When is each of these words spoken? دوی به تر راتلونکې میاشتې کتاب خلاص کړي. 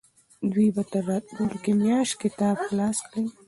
دوی 0.51 0.69
به 0.75 0.83
تر 0.91 1.01
راتلونکې 1.09 1.71
میاشتې 1.83 2.17
کتاب 2.23 2.55
خلاص 2.67 2.97
کړي. 3.09 3.25